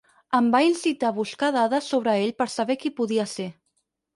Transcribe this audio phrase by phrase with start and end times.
[0.37, 3.51] Em va incitar a buscar dades sobre ell per saber qui podia ser.